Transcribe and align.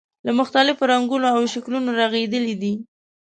له 0.25 0.31
مختلفو 0.39 0.89
رنګونو 0.91 1.27
او 1.35 1.41
شکلونو 1.53 1.89
رغېدلی 2.01 2.53
دی. 2.61 2.73